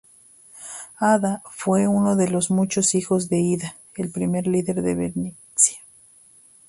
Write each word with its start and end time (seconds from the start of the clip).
Adda 0.99 1.43
fue 1.51 1.87
uno 1.87 2.15
de 2.15 2.27
los 2.27 2.49
muchos 2.49 2.95
hijos 2.95 3.29
de 3.29 3.37
Ida, 3.37 3.75
el 3.95 4.09
primer 4.09 4.47
líder 4.47 4.81
de 4.81 4.95
Bernicia. 4.95 5.79